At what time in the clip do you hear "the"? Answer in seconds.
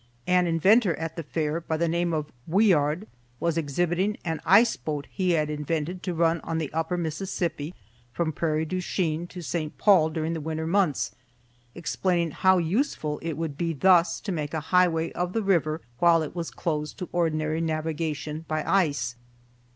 1.15-1.21, 1.77-1.87, 6.57-6.73, 10.33-10.41, 15.33-15.43